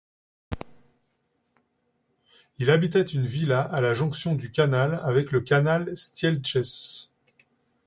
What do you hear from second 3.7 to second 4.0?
la